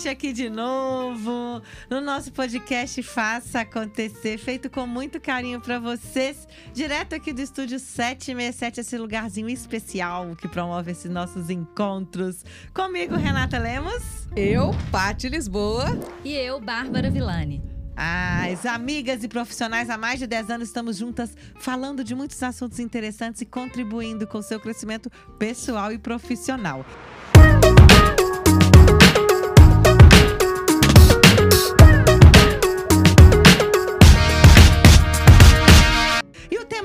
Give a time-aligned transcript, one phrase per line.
[0.00, 6.48] gente aqui de novo no nosso podcast Faça Acontecer, feito com muito carinho para vocês,
[6.72, 12.42] direto aqui do estúdio 767, esse lugarzinho especial que promove esses nossos encontros.
[12.72, 14.26] Comigo, Renata Lemos.
[14.34, 15.86] Eu, Pati Lisboa.
[16.24, 17.62] E eu, Bárbara Villani.
[17.94, 22.78] As amigas e profissionais há mais de 10 anos estamos juntas falando de muitos assuntos
[22.78, 26.86] interessantes e contribuindo com o seu crescimento pessoal e profissional.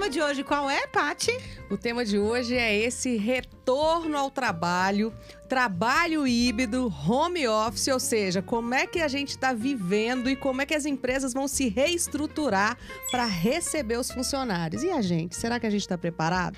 [0.06, 1.36] Tema de hoje qual é, Pati?
[1.70, 5.12] O tema de hoje é esse retorno ao trabalho,
[5.50, 10.62] trabalho híbrido, home office, ou seja, como é que a gente está vivendo e como
[10.62, 12.78] é que as empresas vão se reestruturar
[13.10, 14.84] para receber os funcionários.
[14.84, 16.58] E a gente, será que a gente está preparado?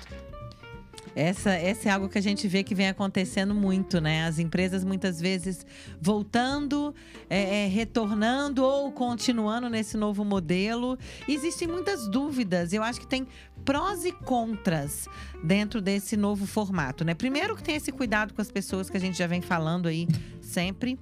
[1.14, 4.24] Essa, essa é algo que a gente vê que vem acontecendo muito, né?
[4.26, 5.66] As empresas muitas vezes
[6.00, 6.94] voltando,
[7.28, 10.98] é, é, retornando ou continuando nesse novo modelo.
[11.28, 12.72] Existem muitas dúvidas.
[12.72, 13.26] Eu acho que tem
[13.68, 15.06] prós e contras
[15.44, 17.12] dentro desse novo formato, né?
[17.12, 20.08] Primeiro que tem esse cuidado com as pessoas que a gente já vem falando aí
[20.40, 20.98] sempre.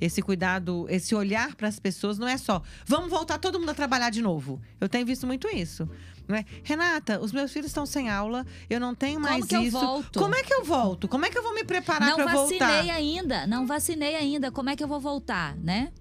[0.00, 3.74] Esse cuidado, esse olhar para as pessoas não é só vamos voltar todo mundo a
[3.74, 4.60] trabalhar de novo.
[4.80, 5.88] Eu tenho visto muito isso.
[6.26, 6.44] Né?
[6.64, 9.76] Renata, os meus filhos estão sem aula, eu não tenho mais Como que isso.
[9.76, 10.18] eu volto?
[10.18, 11.06] Como é que eu volto?
[11.06, 12.94] Como é que eu vou me preparar Não para vacinei voltar?
[12.96, 14.50] ainda, não vacinei ainda.
[14.50, 15.92] Como é que eu vou voltar, né?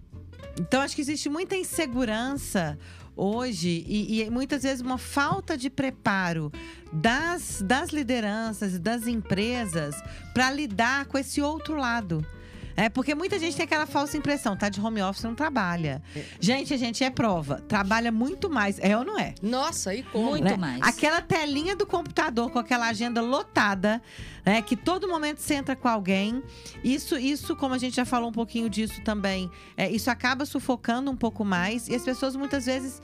[0.60, 2.76] Então, acho que existe muita insegurança
[3.18, 6.52] hoje e, e muitas vezes uma falta de preparo
[6.94, 9.96] das, das lideranças e das empresas
[10.34, 12.26] para lidar com esse outro lado.
[12.78, 16.00] É, porque muita gente tem aquela falsa impressão, tá de home office não trabalha.
[16.39, 19.33] Gente, a gente é prova, trabalha muito mais, é ou não é?
[19.42, 20.30] Nossa, e como?
[20.30, 20.56] Muito né?
[20.56, 20.81] mais.
[20.83, 24.00] Aquela telinha do computador com aquela agenda lotada,
[24.45, 24.61] né?
[24.61, 26.44] Que todo momento você entra com alguém.
[26.83, 31.09] Isso, isso, como a gente já falou um pouquinho disso também, é, isso acaba sufocando
[31.09, 31.88] um pouco mais.
[31.88, 33.02] E as pessoas muitas vezes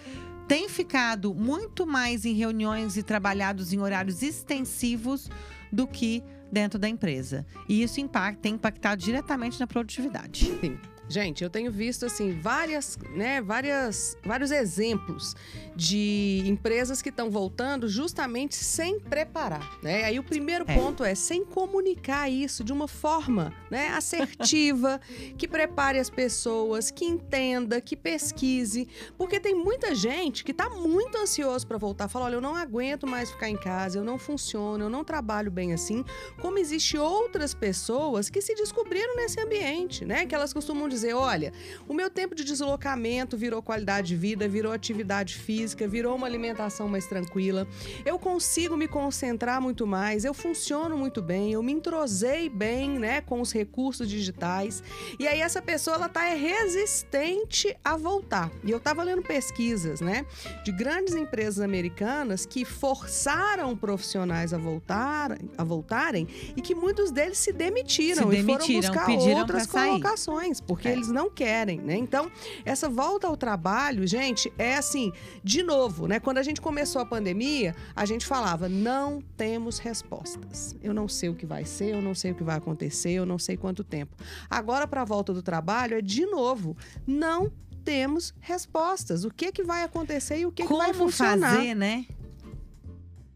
[0.48, 5.32] têm ficado muito mais em reuniões e trabalhados em horários extensivos
[5.72, 7.46] do que dentro da empresa.
[7.68, 10.46] E isso impacta, tem impactado diretamente na produtividade.
[10.60, 10.78] Sim.
[11.14, 15.36] Gente, eu tenho visto assim várias, né, várias, vários exemplos
[15.76, 20.06] de empresas que estão voltando justamente sem preparar, né?
[20.06, 20.74] Aí o primeiro É.
[20.76, 25.00] ponto é sem comunicar isso de uma forma, né, assertiva,
[25.38, 31.16] que prepare as pessoas, que entenda, que pesquise, porque tem muita gente que está muito
[31.20, 34.86] ansioso para voltar, fala, olha, eu não aguento mais ficar em casa, eu não funciono,
[34.86, 36.04] eu não trabalho bem assim,
[36.42, 40.26] como existe outras pessoas que se descobriram nesse ambiente, né?
[40.26, 41.52] Que elas costumam dizer, olha,
[41.88, 46.88] o meu tempo de deslocamento virou qualidade de vida, virou atividade física, virou uma alimentação
[46.88, 47.68] mais tranquila.
[48.06, 53.22] Eu consigo me concentrar muito mais, eu funciono muito bem, eu me entrosei bem, né,
[53.22, 54.84] com os recursos digitais.
[55.20, 58.52] E aí essa pessoa ela tá é resistente a voltar.
[58.64, 60.26] E eu tava lendo pesquisas, né,
[60.64, 67.38] de grandes empresas americanas que forçaram profissionais a voltar, a voltarem e que muitos deles
[67.38, 70.92] se demitiram, Se e foram demitiram, buscar outras colocações, porque É.
[70.92, 71.96] eles não querem, né?
[71.96, 72.32] Então,
[72.66, 75.12] essa volta ao trabalho, gente, é assim,
[75.44, 76.20] de novo, né?
[76.20, 80.76] Quando a gente começou a pandemia, a gente falava: não temos respostas.
[80.82, 83.26] Eu não sei o que vai ser, eu não sei o que vai acontecer, eu
[83.26, 84.16] não sei quanto tempo.
[84.50, 87.52] Agora, para a volta do trabalho, é de novo: não
[87.84, 89.26] temos respostas.
[89.26, 91.56] O que que vai acontecer e o que, que vai Como funcionar?
[91.56, 92.06] fazer, né?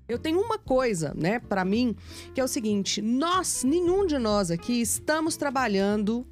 [0.07, 1.93] Eu tenho uma coisa, né, para mim,
[2.33, 6.25] que é o seguinte: nós, nenhum de nós aqui estamos trabalhando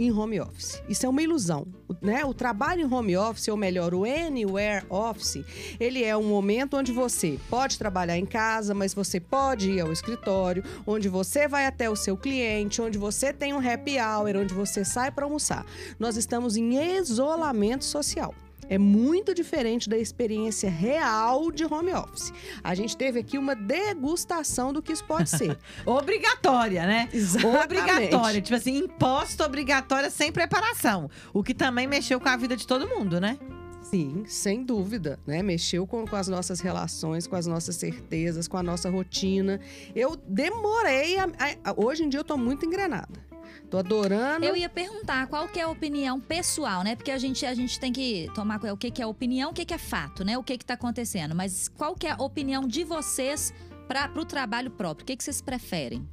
[0.00, 0.82] em home office.
[0.88, 1.66] Isso é uma ilusão,
[2.00, 2.24] né?
[2.24, 5.44] O trabalho em home office, ou melhor, o anywhere office,
[5.78, 9.92] ele é um momento onde você pode trabalhar em casa, mas você pode ir ao
[9.92, 14.54] escritório, onde você vai até o seu cliente, onde você tem um happy hour, onde
[14.54, 15.66] você sai para almoçar.
[15.98, 18.34] Nós estamos em isolamento social.
[18.70, 22.32] É muito diferente da experiência real de home office.
[22.64, 25.58] A gente teve aqui uma degustação do que isso pode ser.
[25.84, 27.08] Obrigatória, né?
[27.12, 27.64] Exatamente.
[27.64, 28.40] Obrigatória.
[28.40, 31.10] Tipo assim, imposto obrigatória sem preparação.
[31.34, 33.38] O que também mexeu com a vida de todo mundo, né?
[33.82, 35.42] Sim, sem dúvida, né?
[35.42, 39.58] Mexeu com, com as nossas relações, com as nossas certezas, com a nossa rotina.
[39.96, 41.18] Eu demorei.
[41.18, 41.28] a-
[41.64, 43.29] a- hoje em dia eu tô muito engrenada.
[43.70, 44.44] Tô adorando.
[44.44, 46.96] Eu ia perguntar qual que é a opinião pessoal, né?
[46.96, 49.64] Porque a gente, a gente tem que tomar o que, que é opinião, o que,
[49.64, 50.36] que é fato, né?
[50.36, 51.34] O que, que tá acontecendo.
[51.34, 53.54] Mas qual que é a opinião de vocês
[53.86, 55.04] para o trabalho próprio?
[55.04, 56.08] O que, que vocês preferem?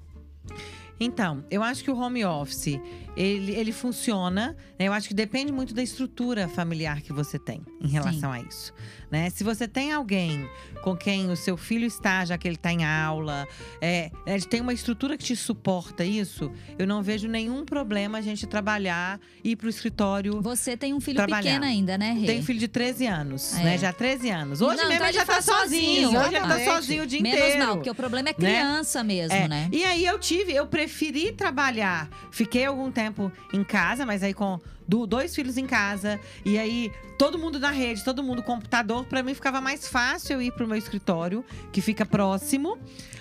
[0.99, 2.79] Então, eu acho que o home office,
[3.15, 4.87] ele, ele funciona, né?
[4.87, 8.73] Eu acho que depende muito da estrutura familiar que você tem em relação a isso.
[9.09, 9.29] Né?
[9.29, 10.49] Se você tem alguém
[10.83, 13.47] com quem o seu filho está, já que ele está em aula,
[13.79, 18.21] é, é, tem uma estrutura que te suporta isso, eu não vejo nenhum problema a
[18.21, 20.41] gente trabalhar, ir para o escritório.
[20.41, 21.41] Você tem um filho Trabalhar.
[21.43, 22.25] pequeno ainda, né, Rê?
[22.27, 23.63] Tem um filho de 13 anos, É.
[23.63, 23.77] né?
[23.77, 24.61] Já 13 anos.
[24.61, 26.07] Hoje Não, mesmo então ele já tá faz sozinho, sozinho.
[26.19, 26.65] Hoje ele tá exatamente.
[26.75, 27.65] sozinho o dia Menos inteiro.
[27.65, 29.69] mal, porque o problema é criança mesmo, É, né?
[29.71, 32.07] E aí eu tive, eu preferi trabalhar.
[32.31, 34.57] Fiquei algum tempo em casa, mas aí com
[34.87, 36.19] do- dois filhos em casa.
[36.45, 39.05] E aí todo mundo na rede, todo mundo computador.
[39.05, 42.77] Pra mim ficava mais fácil eu ir pro meu escritório, que fica próximo.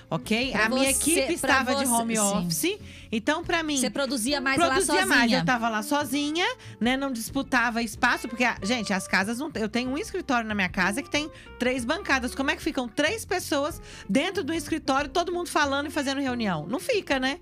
[0.09, 0.53] Ok?
[0.53, 2.23] Pra a minha você- equipe estava de você- home sim.
[2.23, 2.79] office.
[3.11, 3.77] Então, pra mim.
[3.77, 5.07] Você produzia mais lá Produzia sozinha.
[5.17, 6.47] mais, eu tava lá sozinha,
[6.81, 6.97] né?
[6.97, 9.51] Não disputava espaço, porque, gente, as casas não.
[9.57, 11.29] Eu tenho um escritório na minha casa que tem
[11.59, 12.37] três bancadas.
[12.37, 16.69] Como é que ficam três pessoas dentro do escritório, todo mundo falando e fazendo reunião?
[16.69, 17.41] Não fica, né?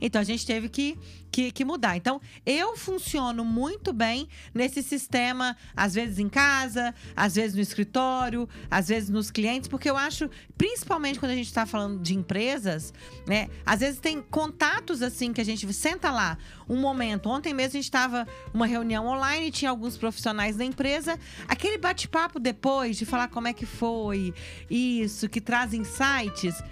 [0.00, 0.98] Então a gente teve que,
[1.30, 1.96] que, que mudar.
[1.96, 8.48] Então, eu funciono muito bem nesse sistema, às vezes em casa, às vezes no escritório,
[8.70, 12.92] às vezes nos clientes, porque eu acho, principalmente quando a gente está falando de empresas,
[13.26, 13.48] né?
[13.64, 16.38] Às vezes tem contatos assim que a gente senta lá
[16.68, 17.28] um momento.
[17.28, 21.18] Ontem mesmo a gente estava uma reunião online, tinha alguns profissionais da empresa.
[21.48, 24.34] Aquele bate-papo depois de falar como é que foi,
[24.70, 26.62] isso, que traz insights.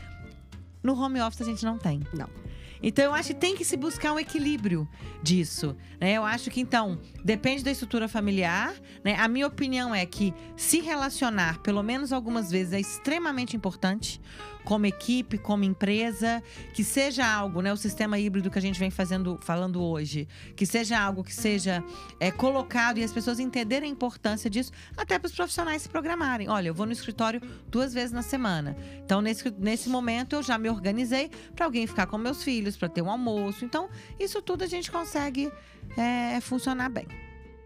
[0.82, 2.00] No home office a gente não tem.
[2.12, 2.43] Não.
[2.86, 4.86] Então eu acho que tem que se buscar um equilíbrio
[5.22, 5.74] disso.
[5.98, 6.12] Né?
[6.12, 8.74] Eu acho que então depende da estrutura familiar.
[9.02, 9.16] Né?
[9.18, 14.20] A minha opinião é que se relacionar pelo menos algumas vezes é extremamente importante,
[14.64, 17.72] como equipe, como empresa, que seja algo, né?
[17.72, 20.26] O sistema híbrido que a gente vem fazendo, falando hoje,
[20.56, 21.84] que seja algo que seja
[22.18, 26.48] é, colocado e as pessoas entenderem a importância disso, até para os profissionais se programarem.
[26.48, 28.76] Olha, eu vou no escritório duas vezes na semana.
[29.04, 32.88] Então, nesse, nesse momento, eu já me organizei para alguém ficar com meus filhos, para
[32.88, 33.64] ter um almoço.
[33.64, 33.88] Então,
[34.18, 35.52] isso tudo a gente consegue
[35.96, 37.06] é, funcionar bem.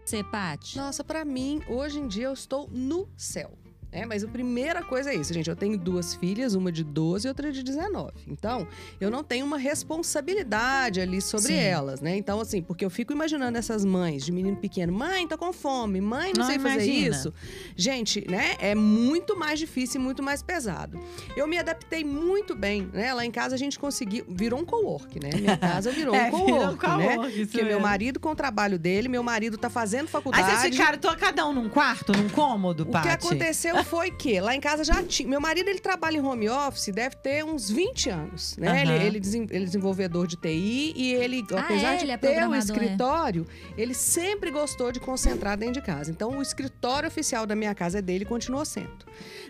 [0.03, 0.77] Você, Paty?
[0.77, 3.57] Nossa, pra mim, hoje em dia eu estou no céu.
[3.91, 5.49] É, mas a primeira coisa é isso, gente.
[5.49, 8.11] Eu tenho duas filhas, uma de 12 e outra de 19.
[8.27, 8.67] Então,
[9.01, 11.59] eu não tenho uma responsabilidade ali sobre Sim.
[11.59, 12.15] elas, né?
[12.15, 15.99] Então, assim, porque eu fico imaginando essas mães de menino pequeno, mãe, tô com fome,
[16.01, 17.15] mãe, não, Não, sei fazer imagina.
[17.15, 17.33] isso.
[17.75, 18.55] Gente, né?
[18.59, 20.99] É muito mais difícil e muito mais pesado.
[21.35, 23.13] Eu me adaptei muito bem, né?
[23.13, 24.25] Lá em casa a gente conseguiu.
[24.29, 25.29] Virou um co-work, né?
[25.35, 27.29] Minha casa virou É, um co-work, né?
[27.31, 27.81] isso Porque meu mesmo.
[27.81, 30.59] marido com o trabalho dele, meu marido tá fazendo Aí faculdade.
[30.61, 33.09] vocês ficaram, tô cada um num quarto, num cômodo, O que Paty?
[33.09, 35.27] aconteceu foi que lá em casa já tinha.
[35.27, 38.69] Meu marido ele trabalha em home office, deve ter uns 20 anos, né?
[38.69, 38.79] Aham.
[38.95, 41.97] Ele, ele, desen- ele é desenvolvedor de TI e ele, Ah, apesar é?
[41.97, 42.83] de Ele é ter o programador, é.
[42.83, 43.47] escritório,
[43.77, 46.11] ele sempre gostou de concentrar dentro de casa.
[46.11, 48.89] Então, o escritório oficial da minha casa é dele e continuou sendo.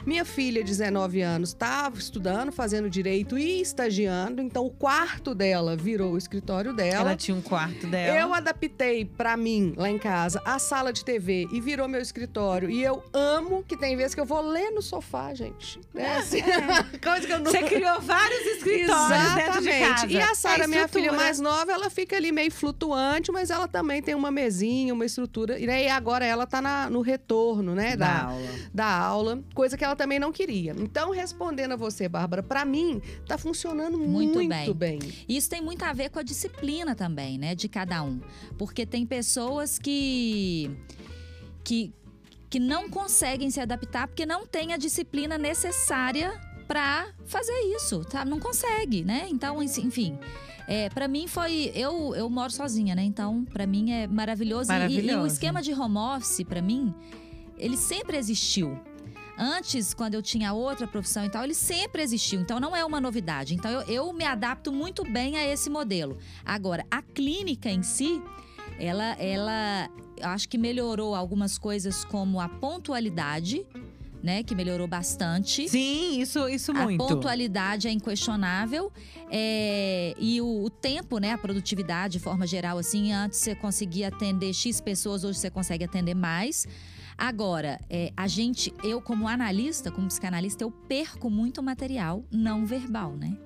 [0.06, 4.42] Minha filha, 19 anos, estava estudando, fazendo direito e estagiando.
[4.42, 7.10] Então, o quarto dela virou o escritório dela.
[7.10, 8.18] Ela tinha um quarto dela.
[8.20, 12.70] Eu adaptei pra mim, lá em casa, a sala de TV e virou meu escritório.
[12.70, 15.80] E eu amo que tem vezes que eu vou ler no sofá, gente.
[15.96, 16.42] É assim,
[17.04, 17.52] coisa que eu não...
[17.52, 20.08] Você criou vários escritórios dentro de casa.
[20.08, 23.68] E a Sara, É minha filha mais nova, ela fica ali meio flutuante, mas ela
[23.68, 25.58] também tem uma mesinha, uma estrutura.
[25.60, 27.96] E aí agora ela tá na- no retorno, né?
[27.96, 28.50] da Da, aula.
[28.74, 30.76] da aula, coisa que ela também não queria.
[30.78, 35.00] Então, respondendo a você, Bárbara, pra mim, tá funcionando Muito muito, bem.
[35.00, 35.14] bem.
[35.28, 38.20] Isso tem muito a ver com a disciplina também, né, de cada um.
[38.58, 40.72] Porque tem pessoas que
[41.64, 41.94] que
[42.50, 48.24] que não conseguem se adaptar porque não tem a disciplina necessária para fazer isso, tá?
[48.26, 49.28] Não consegue, né?
[49.30, 50.18] Então, enfim,
[50.68, 53.04] é, para mim foi eu eu moro sozinha, né?
[53.04, 55.28] Então, para mim é maravilhoso, E- E, o Maravilhoso.
[55.34, 56.94] esquema de home office para mim,
[57.58, 58.80] ele sempre existiu.
[59.42, 62.42] Antes, quando eu tinha outra profissão e tal, ele sempre existiu.
[62.42, 63.56] Então, não é uma novidade.
[63.56, 66.18] Então, eu, eu me adapto muito bem a esse modelo.
[66.44, 68.22] Agora, a clínica em si,
[68.78, 69.90] ela, ela
[70.22, 73.66] acho que melhorou algumas coisas como a pontualidade,
[74.22, 74.44] né?
[74.44, 75.68] Que melhorou bastante.
[75.70, 76.98] Sim, isso, isso A muito.
[77.06, 78.92] pontualidade é inquestionável.
[79.32, 81.32] é, e o, o tempo, né?
[81.34, 85.84] A produtividade, de forma geral, assim, antes você conseguia atender X pessoas, hoje você consegue
[85.86, 86.68] atender mais.
[87.18, 93.12] Agora, é, a gente, eu como analista, como psicanalista, eu perco muito material não verbal,
[93.18, 93.38] né?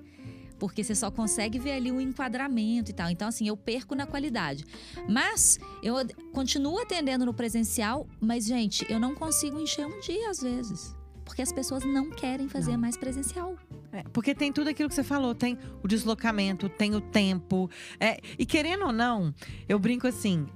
[0.63, 3.10] Porque você só consegue ver ali o enquadramento e tal.
[3.10, 4.63] Então, assim, eu perco na qualidade.
[5.10, 5.96] Mas eu
[6.32, 10.96] continuo atendendo no presencial, mas, gente, eu não consigo encher um dia às vezes.
[11.25, 12.79] Porque as pessoas não querem fazer Não.
[12.79, 13.58] mais presencial.
[13.91, 17.70] É, porque tem tudo aquilo que você falou, tem o deslocamento, tem o tempo.
[18.00, 19.36] É, e querendo ou não,
[19.67, 20.48] eu brinco assim.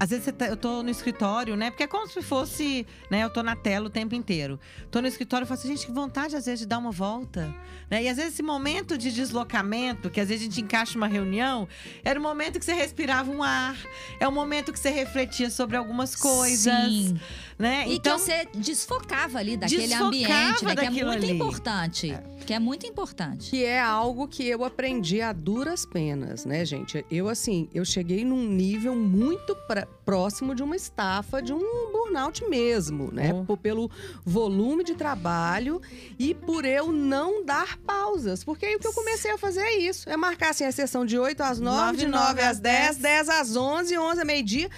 [0.00, 1.70] Às vezes tá- eu tô no escritório, né?
[1.70, 3.22] Porque é como se fosse, né?
[3.22, 4.58] Eu tô na tela o tempo inteiro.
[4.90, 7.54] Tô no escritório e falo assim, gente, que vontade às vezes de dar uma volta.
[7.90, 8.04] Né?
[8.04, 11.68] E às vezes esse momento de deslocamento, que às vezes a gente encaixa uma reunião,
[12.02, 13.76] era o momento que você respirava um ar,
[14.18, 16.72] é o momento que você refletia sobre algumas coisas.
[16.88, 17.20] Sim.
[17.58, 17.84] Né?
[17.88, 20.76] E então, que você desfocava ali daquele Desfocava ambiente, né?
[20.76, 21.30] Que é muito ali.
[21.32, 22.18] importante.
[22.46, 23.50] Que é muito importante.
[23.50, 27.04] Que é algo que eu aprendi a duras penas, né, gente?
[27.10, 32.44] Eu, assim, eu cheguei num nível muito pra- próximo de uma estafa, de um burnout
[32.48, 33.32] mesmo, né?
[33.34, 33.44] Oh.
[33.44, 33.90] Por- pelo
[34.24, 35.80] volume de trabalho
[36.18, 38.42] e por eu não dar pausas.
[38.42, 40.08] Porque aí o que eu comecei a fazer é isso.
[40.08, 42.58] É marcar, assim, a sessão de 8 às 9, Nove, de nove 9 às às
[42.60, 43.26] 10, 10.
[43.26, 44.68] 10 às 11, 11 a meio-dia.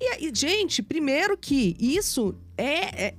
[0.00, 3.14] E, aí, gente, primeiro que isso é- é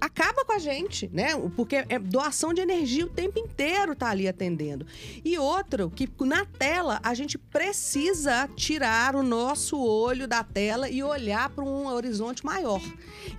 [0.00, 1.28] acaba com a gente, né?
[1.56, 4.86] Porque é doação de energia o tempo inteiro tá ali atendendo.
[5.24, 11.02] E outro, que na tela a gente precisa tirar o nosso olho da tela e
[11.02, 12.80] olhar para um horizonte maior.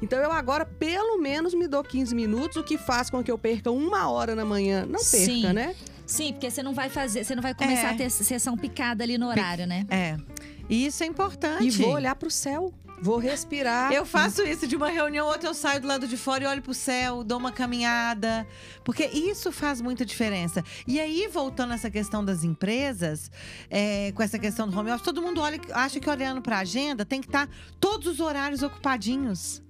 [0.02, 3.38] Então eu agora pelo menos me dou 15 minutos, o que faz com que eu
[3.38, 4.82] perca uma hora na manhã.
[4.86, 5.54] Não perca, Sim.
[5.54, 5.76] né?
[6.06, 7.94] Sim, porque você não vai fazer, você não vai começar É.
[7.94, 9.86] a ter sessão picada ali no horário, né?
[9.90, 10.18] é.
[10.70, 11.66] E isso é importante.
[11.66, 13.92] E vou olhar para o céu, vou respirar.
[13.92, 16.62] Eu faço isso de uma reunião, outra eu saio do lado de fora e olho
[16.62, 18.48] pro céu, dou uma caminhada.
[18.84, 20.64] Porque isso faz muita diferença.
[20.88, 23.32] E aí, voltando a essa questão das empresas,
[23.70, 26.60] é, com essa questão do home office, todo mundo olha, acha que olhando para a
[26.60, 29.62] agenda tem que estar todos os horários ocupadinhos.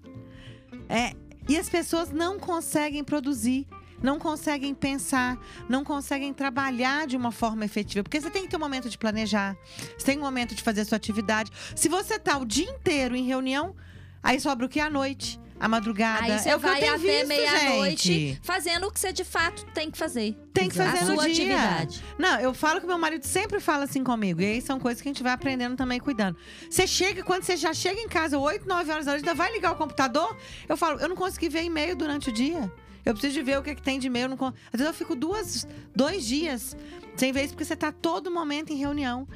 [0.87, 1.13] É,
[1.47, 3.67] e as pessoas não conseguem produzir.
[4.01, 5.37] Não conseguem pensar,
[5.67, 8.03] não conseguem trabalhar de uma forma efetiva.
[8.03, 9.57] Porque você tem que ter um momento de planejar,
[9.97, 11.51] você tem um momento de fazer a sua atividade.
[11.75, 13.75] Se você tá o dia inteiro em reunião,
[14.23, 16.23] aí sobra o que à noite, à madrugada.
[16.23, 19.25] Aí você é o que eu vai tenho até meia-noite fazendo o que você de
[19.25, 20.33] fato tem que fazer.
[20.53, 21.55] Tem que fazer a no sua dia.
[21.57, 22.03] atividade.
[22.17, 24.41] Não, eu falo que meu marido sempre fala assim comigo.
[24.41, 26.37] E aí são coisas que a gente vai aprendendo também cuidando.
[26.69, 29.51] Você chega, quando você já chega em casa, 8, 9 horas da noite, ainda vai
[29.51, 30.35] ligar o computador?
[30.67, 32.71] Eu falo, eu não consegui ver e-mail durante o dia.
[33.05, 34.29] Eu preciso de ver o que, é que tem de e-mail.
[34.33, 36.75] Às vezes eu fico duas, dois dias
[37.15, 39.27] sem ver isso, porque você tá todo momento em reunião.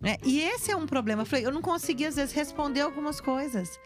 [0.00, 0.16] né?
[0.24, 1.22] E esse é um problema.
[1.22, 3.78] Eu falei, eu não consegui, às vezes, responder algumas coisas.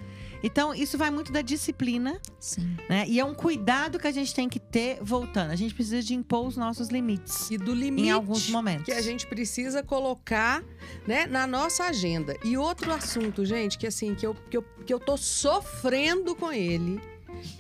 [0.45, 2.77] Então, isso vai muito da disciplina, Sim.
[2.89, 3.05] né?
[3.09, 5.51] E é um cuidado que a gente tem que ter voltando.
[5.53, 8.85] A gente precisa de impor os nossos limites E do limite em alguns momentos.
[8.85, 10.63] que a gente precisa colocar
[11.07, 12.37] né, na nossa agenda.
[12.45, 16.53] E outro assunto, gente, que assim, que eu, que eu, que eu tô sofrendo com
[16.53, 17.01] ele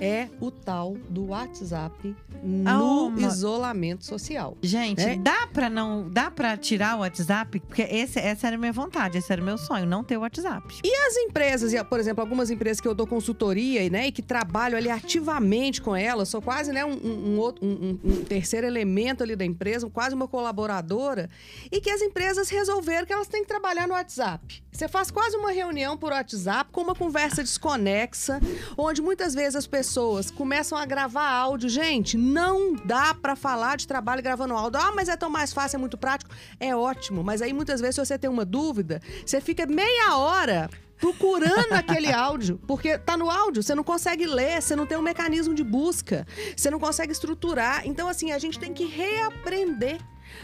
[0.00, 4.56] é o tal do WhatsApp no uma- isolamento social.
[4.62, 5.16] Gente, É.
[5.16, 9.18] dá pra não, dá para tirar o WhatsApp, porque esse, essa era a minha vontade,
[9.18, 10.74] esse era o meu sonho, não ter o WhatsApp.
[11.06, 14.76] As empresas, e, por exemplo, algumas empresas que eu dou consultoria né, e que trabalho
[14.76, 19.44] ali ativamente com elas, sou quase né, um, um- um- um terceiro elemento ali da
[19.44, 21.28] empresa, quase uma colaboradora,
[21.70, 24.62] e que as empresas resolveram que elas têm que trabalhar no WhatsApp.
[24.72, 28.40] Você faz quase uma reunião por WhatsApp com uma conversa desconexa,
[28.76, 31.68] onde muitas vezes as pessoas começam a gravar áudio.
[31.68, 34.80] Gente, não dá pra falar de trabalho gravando áudio.
[34.80, 36.34] Ah, mas é tão mais fácil, é muito prático.
[36.58, 40.68] É ótimo, mas aí muitas vezes se você tem uma dúvida, você fica meia hora
[40.98, 45.02] procurando aquele áudio, porque tá no áudio, você não consegue ler, você não tem um
[45.02, 46.26] mecanismo de busca,
[46.56, 47.86] você não consegue estruturar.
[47.86, 49.98] Então assim, a gente tem que reaprender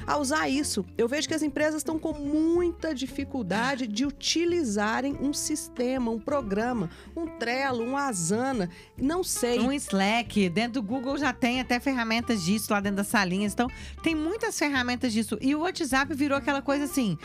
[0.07, 0.85] a usar isso.
[0.97, 6.91] Eu vejo que as empresas estão com muita dificuldade de utilizarem um sistema, um programa,
[7.17, 9.59] um Trello, um Asana, não sei.
[9.61, 13.53] Um Slack, dentro do Google já tem até ferramentas disso lá dentro das salinhas.
[13.53, 13.69] Então,
[14.03, 15.39] tem muitas ferramentas disso.
[15.41, 17.17] E o WhatsApp virou aquela coisa assim.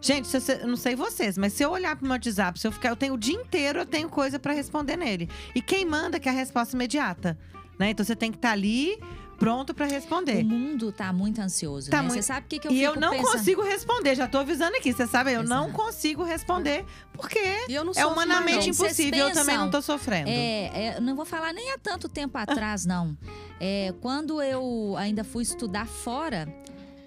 [0.00, 2.72] Gente, se eu não sei vocês, mas se eu olhar pro meu WhatsApp, se eu
[2.72, 5.30] ficar, eu tenho o dia inteiro, eu tenho coisa pra responder nele.
[5.54, 7.38] E quem manda que é a resposta imediata,
[7.78, 7.88] né?
[7.88, 8.98] Então você tem que estar ali
[9.44, 10.42] pronto pra responder.
[10.42, 12.02] O mundo tá muito ansioso, Tá né?
[12.08, 13.32] muito- Você sabe o que, que eu E eu não pensando?
[13.32, 15.78] consigo responder, já tô avisando aqui, você sabe, eu não Exato.
[15.84, 18.74] consigo responder, porque não é humanamente não.
[18.74, 20.30] Impossível, eu também pensam, não tô sofrendo.
[20.30, 23.16] É, é, não vou falar nem há tanto tempo atrás, não.
[23.60, 26.48] É, quando eu ainda fui estudar fora,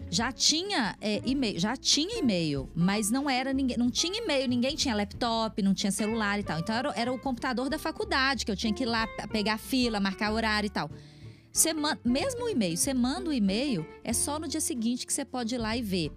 [0.10, 4.76] já tinha é, e-mail, já tinha e-mail, mas não era ninguém, não tinha e-mail, ninguém
[4.76, 6.60] tinha laptop, não tinha celular e tal.
[6.60, 9.58] Então era, era o computador da faculdade que eu tinha que ir lá pe- pegar
[9.58, 10.90] fila, marcar horário e tal.
[11.58, 15.12] Você man- mesmo o e-mail, você manda o e-mail, é só no dia seguinte que
[15.14, 16.12] você pode ir lá e ver.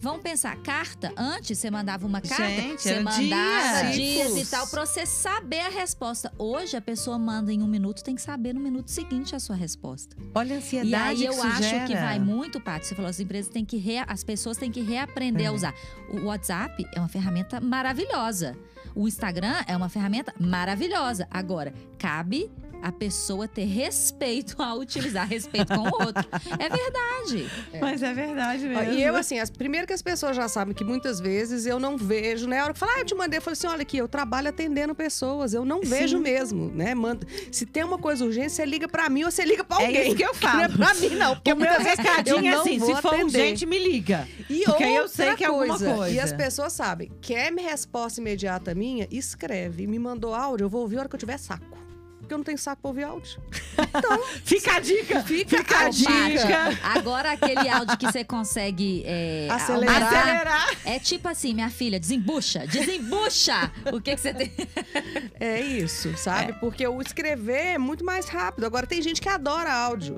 [0.00, 3.94] Vamos pensar, carta, antes você mandava uma carta, Gente, você mandava dias.
[4.34, 6.32] dias e tal, pra você saber a resposta.
[6.38, 9.54] Hoje a pessoa manda em um minuto, tem que saber no minuto seguinte a sua
[9.54, 10.16] resposta.
[10.34, 11.86] Olha a ansiedade E aí eu que acho gera.
[11.86, 12.86] que vai muito, Paty.
[12.86, 15.54] Você falou, as empresas têm que rea- as pessoas têm que reaprender a É.
[15.54, 15.74] usar.
[16.08, 18.56] O WhatsApp é uma ferramenta maravilhosa.
[18.94, 21.28] O Instagram é uma ferramenta maravilhosa.
[21.30, 22.50] Agora, cabe
[22.82, 26.24] a pessoa ter respeito ao utilizar respeito com o outro.
[26.58, 27.50] É verdade.
[27.80, 28.92] Mas é verdade mesmo.
[28.94, 31.96] E eu, assim, as, primeiro que as pessoas já sabem que muitas vezes eu não
[31.96, 32.60] vejo, né?
[32.60, 34.48] A hora que fala, ah, eu te mandei, eu falei assim: olha aqui, eu trabalho
[34.48, 36.22] atendendo pessoas, eu não vejo Sim.
[36.22, 36.94] mesmo, né?
[36.94, 39.86] Manda, se tem uma coisa urgente, você liga pra mim ou você liga pra É
[39.86, 40.06] alguém.
[40.08, 40.50] isso que eu falo.
[40.60, 41.34] Não é pra mim, não.
[41.34, 43.24] Porque o muitas vezes eu recadinho é não assim: se for atender.
[43.24, 44.26] urgente, me liga.
[44.48, 46.10] E Porque eu sei que é alguma coisa.
[46.10, 49.06] E as pessoas sabem, quer minha resposta imediata minha?
[49.10, 49.86] Escreve.
[49.86, 51.79] Me mandou áudio, eu vou ouvir a hora que eu tiver saco.
[52.30, 53.40] Porque eu não tenho saco pra ouvir áudio.
[54.44, 55.20] Fica a dica.
[55.24, 56.28] Fica Fica a a dica.
[56.28, 56.78] dica.
[56.84, 60.02] Agora, aquele áudio que você consegue é, Acelerar.
[60.04, 60.76] Acelerar.
[60.84, 63.72] É tipo assim, minha filha, desembucha, desembucha!
[63.92, 64.52] O que, que você tem?
[65.40, 66.52] É isso, sabe?
[66.60, 68.64] Porque o escrever é muito mais rápido.
[68.64, 70.14] Agora, tem gente que adora áudio.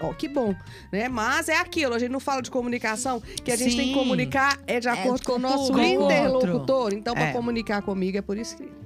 [0.00, 0.54] Ó, que bom,
[0.90, 1.08] né?
[1.08, 4.58] Mas é aquilo, a gente não fala de comunicação, que a gente tem que comunicar
[4.66, 6.92] é de acordo com o nosso interlocutor.
[6.94, 7.32] Então, para É.
[7.32, 8.81] comunicar comigo é por escrito.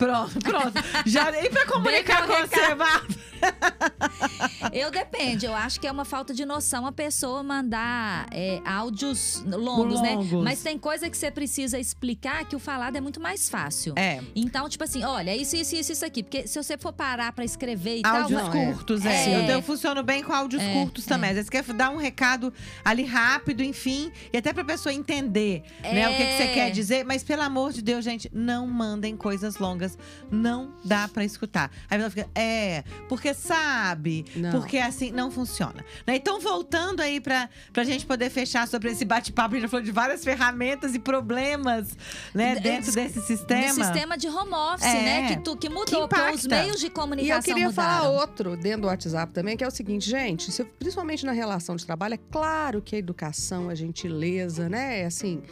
[0.00, 0.72] Pronto, pronto.
[1.04, 3.19] Já nem pra comunicar com você, Bárbara.
[4.72, 9.42] Eu depende, eu acho que é uma falta de noção a pessoa mandar é, áudios
[9.46, 10.14] longos, né?
[10.14, 10.44] Longos.
[10.44, 13.94] Mas tem coisa que você precisa explicar que o falado é muito mais fácil.
[13.96, 14.20] É.
[14.34, 16.22] Então, tipo assim, olha, isso, isso, isso, isso aqui.
[16.22, 18.54] Porque se você for parar pra escrever e Áudios tal.
[18.54, 18.66] é.
[18.72, 19.30] curtos, é.
[19.30, 19.50] É.
[19.50, 21.30] Eu, eu funciono bem com áudios É, curtos também.
[21.30, 22.52] Às vezes quer dar um recado
[22.84, 26.54] ali rápido, enfim, e até pra pessoa entender, né, o que, que você É.
[26.54, 27.04] quer dizer.
[27.04, 29.98] Mas pelo amor de Deus, gente, não mandem coisas longas.
[30.30, 31.70] Não dá pra escutar.
[31.88, 34.50] Aí ela fica, é, porque sabe, Não.
[34.52, 35.84] porque assim não funciona.
[36.06, 36.16] Né?
[36.16, 39.84] Então, voltando aí pra, pra gente poder fechar sobre esse bate-papo, a gente já falou
[39.84, 41.96] de várias ferramentas e problemas,
[42.34, 43.68] né, D- dentro desse sistema.
[43.74, 45.02] Do sistema de home office, É.
[45.02, 45.28] né?
[45.28, 47.98] Que, tu, que mudou, Que porque os meios de E eu comunicação queria mudaram.
[48.04, 51.76] falar outro dentro do WhatsApp também, que é o seguinte, gente, se- principalmente na relação
[51.76, 55.42] de trabalho, é claro que a educação, a gentileza, né, é assim,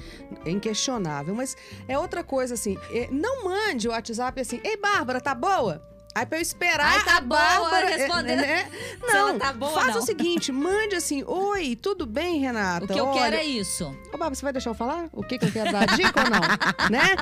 [0.45, 1.57] é inquestionável, mas
[1.87, 5.83] é outra coisa assim, é, não mande o WhatsApp assim, ei Bárbara, tá boa?
[6.15, 8.37] Aí pra eu esperar Ai, tá a boa, Bárbara responder.
[8.37, 8.69] né?
[9.13, 9.99] Não, tá boa, faça não.
[9.99, 12.85] o seguinte, mande assim, oi, tudo bem, Renata?
[12.85, 13.87] O que eu Olha, quero é isso.
[14.09, 15.09] Ô, Bárbara, você vai deixar eu falar?
[15.13, 16.41] O que, que eu quero dar dica ou não?
[16.91, 17.15] né?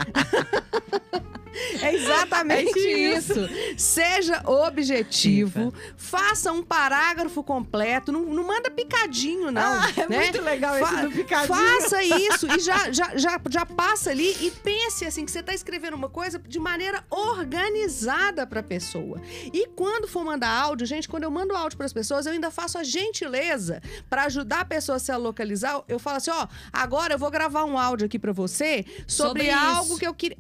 [1.82, 3.34] É exatamente É isso.
[3.76, 9.62] Seja objetivo, faça um parágrafo completo, não, não manda picadinho, não.
[9.62, 10.18] Ah, é né?
[10.18, 11.48] muito legal esse Fa- do picadinho.
[11.58, 15.54] Faça isso e já, já, já, já passa ali e pense assim que você está
[15.54, 19.20] escrevendo uma coisa de maneira organizada para a pessoa.
[19.52, 22.50] E quando for mandar áudio, gente, quando eu mando áudio para as pessoas, eu ainda
[22.50, 25.82] faço a gentileza para ajudar a pessoa a se localizar.
[25.88, 29.50] Eu falo assim, ó, agora eu vou gravar um áudio aqui para você sobre, Sobre
[29.50, 29.98] algo isso.
[29.98, 30.36] que eu queria.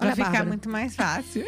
[0.00, 0.48] Olha, ficar Bárbara.
[0.48, 1.44] muito mais fácil.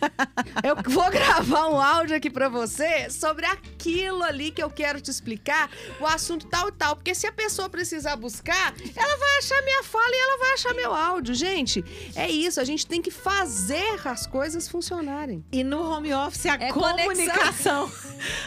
[0.62, 5.10] Eu vou gravar um áudio aqui pra você sobre aquilo ali que eu quero te
[5.10, 6.96] explicar, o assunto tal e tal.
[6.96, 10.74] Porque se a pessoa precisar buscar, ela vai achar minha fala e ela vai achar
[10.74, 11.34] meu áudio.
[11.34, 11.84] Gente,
[12.14, 12.60] é isso.
[12.60, 15.44] A gente tem que fazer as coisas funcionarem.
[15.52, 17.90] E no home office, a É comunicação.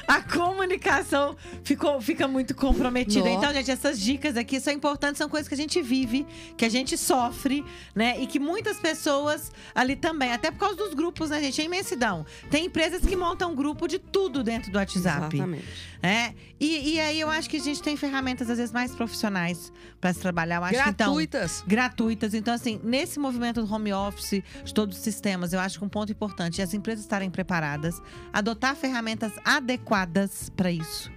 [0.07, 3.27] A comunicação ficou, fica muito comprometida.
[3.27, 3.37] Nó.
[3.37, 6.69] Então, gente, essas dicas aqui são importantes, são coisas que a gente vive, que a
[6.69, 8.19] gente sofre, né?
[8.19, 11.61] E que muitas pessoas ali também, até por causa dos grupos, né, gente?
[11.61, 12.25] É imensidão.
[12.49, 15.35] Tem empresas que montam grupo de tudo dentro do WhatsApp.
[15.35, 15.65] Exatamente.
[16.01, 19.71] É, e, e aí eu acho que a gente tem ferramentas, às vezes, mais profissionais
[20.01, 20.57] para se trabalhar.
[20.57, 21.63] Eu acho que então Gratuitas.
[21.65, 22.33] gratuitas.
[22.33, 25.89] Então, assim, nesse movimento do home office, de todos os sistemas, eu acho que um
[25.89, 28.01] ponto importante é as empresas estarem preparadas,
[28.31, 31.11] adotar ferramentas adequadas para isso.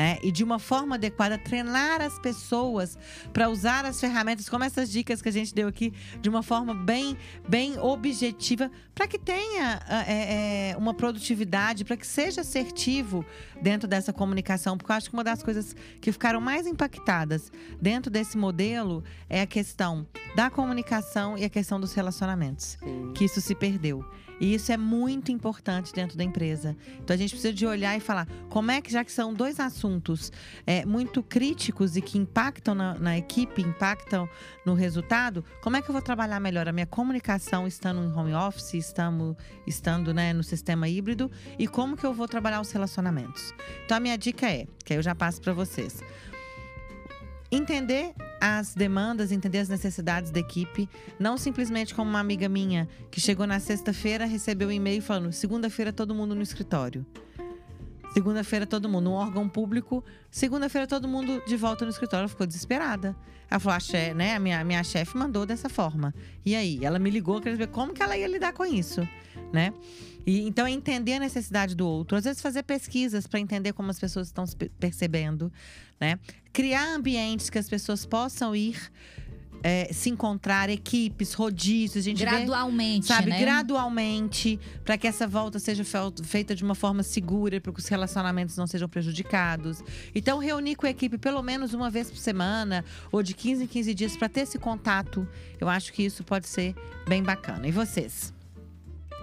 [0.00, 2.96] É, e de uma forma adequada, treinar as pessoas
[3.32, 6.72] para usar as ferramentas, como essas dicas que a gente deu aqui, de uma forma
[6.72, 7.16] bem,
[7.48, 13.24] bem objetiva, para que tenha ah, é, é, uma produtividade, para que seja assertivo
[13.60, 14.78] dentro dessa comunicação.
[14.78, 17.50] Porque eu acho que uma das coisas que ficaram mais impactadas
[17.82, 20.06] dentro desse modelo é a questão
[20.36, 22.78] da comunicação e a questão dos relacionamentos
[23.16, 24.08] que isso se perdeu.
[24.40, 26.76] E isso é muito importante dentro da empresa.
[27.00, 29.58] Então a gente precisa de olhar e falar como é que, já que são dois
[29.60, 30.32] assuntos
[30.66, 34.28] é, muito críticos e que impactam na, na equipe, impactam
[34.64, 38.34] no resultado, como é que eu vou trabalhar melhor a minha comunicação estando em home
[38.34, 43.54] office, estando, estando né, no sistema híbrido, e como que eu vou trabalhar os relacionamentos.
[43.84, 46.02] Então a minha dica é, que eu já passo para vocês.
[47.50, 53.20] Entender as demandas, entender as necessidades da equipe, não simplesmente como uma amiga minha que
[53.20, 57.06] chegou na sexta-feira, recebeu um e-mail falando: segunda-feira todo mundo no escritório.
[58.12, 62.22] Segunda-feira todo mundo, um órgão público, segunda-feira todo mundo de volta no escritório.
[62.22, 63.16] Ela ficou desesperada.
[63.50, 66.14] Ela falou: a, né, a minha, minha chefe mandou dessa forma.
[66.44, 66.84] E aí?
[66.84, 69.06] Ela me ligou, queria saber como que ela ia lidar com isso,
[69.52, 69.72] né?
[70.26, 72.16] E, então, é entender a necessidade do outro.
[72.16, 75.50] Às vezes, fazer pesquisas para entender como as pessoas estão se pe- percebendo,
[75.98, 76.18] né?
[76.52, 78.76] Criar ambientes que as pessoas possam ir
[79.62, 83.40] é, se encontrar, equipes, rodízios, a gente vê Gradualmente, sabe, né?
[83.40, 85.82] gradualmente, para que essa volta seja
[86.24, 89.82] feita de uma forma segura, para que os relacionamentos não sejam prejudicados.
[90.14, 93.66] Então, reunir com a equipe pelo menos uma vez por semana, ou de 15 em
[93.66, 95.26] 15 dias, para ter esse contato,
[95.60, 96.74] eu acho que isso pode ser
[97.08, 97.66] bem bacana.
[97.66, 98.32] E vocês?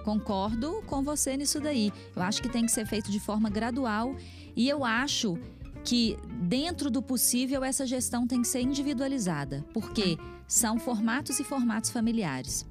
[0.06, 1.92] Concordo com você nisso daí.
[2.16, 4.16] Eu acho que tem que ser feito de forma gradual
[4.56, 5.36] e eu acho
[5.84, 10.16] que dentro do possível essa gestão tem que ser individualizada, porque
[10.48, 12.68] são formatos e formatos familiares.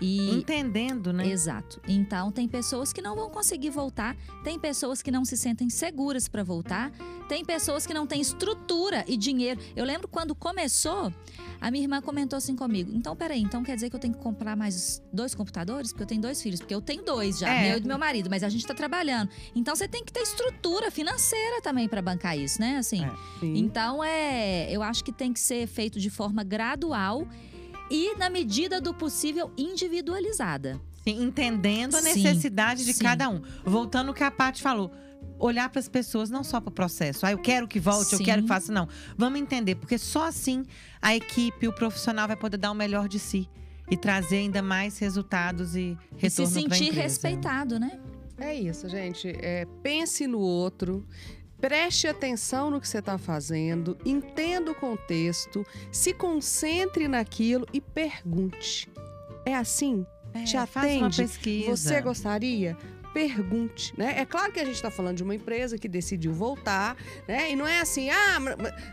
[0.00, 1.26] E Entendendo, né?
[1.26, 1.80] Exato.
[1.88, 6.28] Então, tem pessoas que não vão conseguir voltar, tem pessoas que não se sentem seguras
[6.28, 6.90] para voltar,
[7.28, 9.60] tem pessoas que não têm estrutura e dinheiro.
[9.74, 11.12] Eu lembro quando começou,
[11.60, 14.20] a minha irmã comentou assim comigo: então, peraí, então quer dizer que eu tenho que
[14.20, 15.90] comprar mais dois computadores?
[15.92, 17.68] Porque eu tenho dois filhos, porque eu tenho dois já, É.
[17.68, 19.30] meu e do meu marido, mas a gente tá trabalhando.
[19.54, 22.76] Então, você tem que ter estrutura financeira também para bancar isso, né?
[22.76, 23.04] Assim.
[23.04, 23.12] É.
[23.42, 27.26] Então é, eu acho que tem que ser feito de forma gradual
[27.90, 30.80] e na medida do possível individualizada.
[31.04, 33.04] Sim, entendendo a Sim, necessidade de sim.
[33.04, 33.40] cada um.
[33.64, 34.90] Voltando ao que a Paty falou.
[35.38, 37.26] Olhar para as pessoas, não só para o processo.
[37.26, 38.24] Ah, eu quero que volte, eu Sim.
[38.24, 38.72] quero que faça.
[38.72, 38.88] Não.
[39.16, 40.64] Vamos entender, porque só assim
[41.00, 43.48] a equipe, o profissional vai poder dar o melhor de si
[43.90, 47.02] e trazer ainda mais resultados e E se retorno pra sentir empresa.
[47.02, 48.00] respeitado, né?
[48.38, 49.28] É isso, gente.
[49.40, 51.06] É, pense no outro.
[51.60, 58.88] Preste atenção no que você está fazendo, entenda o contexto, se concentre naquilo e pergunte.
[59.44, 60.06] É assim?
[60.34, 61.16] É, te atende.
[61.16, 61.76] pesquisa.
[61.76, 62.76] Você gostaria?
[63.14, 64.14] Pergunte, né?
[64.18, 66.94] É claro que a gente está falando de uma empresa que decidiu voltar,
[67.26, 67.50] né?
[67.50, 68.38] E não é assim, ah,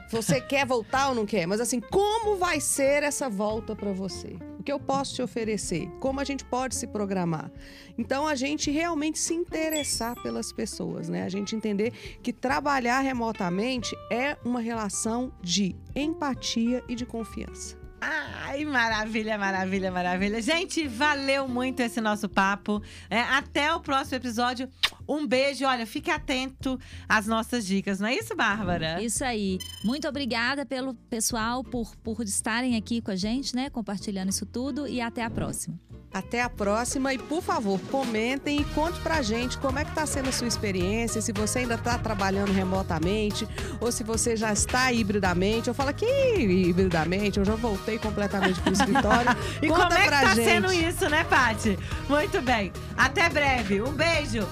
[0.10, 4.38] você quer voltar ou não quer, mas assim, como vai ser essa volta para você?
[4.63, 5.89] O que eu posso te oferecer?
[5.99, 7.52] Como a gente pode se programar?
[7.97, 11.23] Então a gente realmente se interessar pelas pessoas, né?
[11.23, 11.91] A gente entender
[12.23, 17.78] que trabalhar remotamente é uma relação de empatia e de confiança.
[17.99, 20.41] Ai, maravilha, maravilha, maravilha.
[20.41, 22.82] Gente, valeu muito esse nosso papo.
[23.10, 24.69] É, até o próximo episódio.
[25.15, 25.65] Um beijo.
[25.65, 29.02] Olha, fique atento às nossas dicas, não é isso, Bárbara?
[29.02, 29.60] Isso aí.
[29.84, 33.69] Muito obrigada pelo pessoal por, por estarem aqui com a gente, né?
[33.69, 35.80] Compartilhando isso tudo e até a próxima.
[36.13, 40.06] Até a próxima e, por favor, comentem e conte pra gente como é que tá
[40.06, 43.47] sendo a sua experiência, se você ainda tá trabalhando remotamente
[43.82, 45.69] ou se você já está hibridamente.
[45.69, 49.32] Eu falo que hibridamente, eu já voltei completamente pro escritório.
[49.62, 50.45] E Conta como é que pra tá gente.
[50.45, 51.80] sendo isso, né, Paty?
[52.10, 52.71] Muito bem.
[52.97, 53.82] Até breve.
[53.82, 54.47] Um beijo.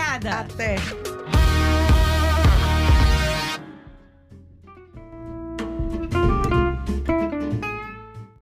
[0.00, 0.40] Obrigada.
[0.40, 1.19] Até.